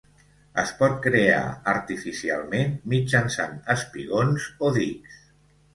Es 0.61 0.71
pot 0.79 0.95
crear 1.03 1.43
artificialment 1.75 2.75
mitjançant 2.95 3.57
espigons 3.77 4.51
o 4.71 4.75
dics. 4.81 5.25